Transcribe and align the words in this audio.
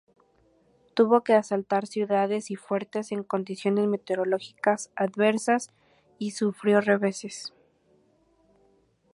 Tuvo 0.95 1.23
que 1.23 1.35
asaltar 1.35 1.85
ciudades 1.85 2.49
y 2.49 2.55
fuertes 2.55 3.11
en 3.11 3.21
condiciones 3.21 3.85
meteorológicas 3.87 4.89
adversas 4.95 5.69
y 6.17 6.31
sufrió 6.31 6.81
reveses. 6.81 7.53